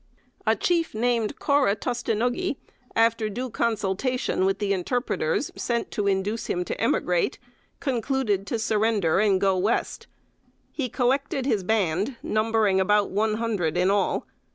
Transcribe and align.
A 0.47 0.55
chief 0.55 0.95
named 0.95 1.37
"Cora 1.37 1.75
Tustenuggee," 1.75 2.55
after 2.95 3.29
due 3.29 3.51
consultation 3.51 4.45
with 4.45 4.57
the 4.57 4.73
interpreters 4.73 5.51
sent 5.55 5.91
to 5.91 6.07
induce 6.07 6.47
him 6.47 6.65
to 6.65 6.81
emigrate, 6.81 7.37
concluded 7.79 8.47
to 8.47 8.57
surrender, 8.57 9.19
and 9.19 9.39
go 9.39 9.55
West. 9.55 10.07
He 10.71 10.89
collected 10.89 11.45
his 11.45 11.61
band, 11.63 12.15
numbering 12.23 12.79
about 12.79 13.11
one 13.11 13.35
hundred 13.35 13.77
in 13.77 13.91
all. 13.91 14.25